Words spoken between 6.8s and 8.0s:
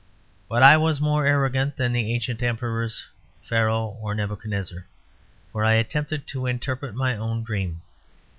my own dream.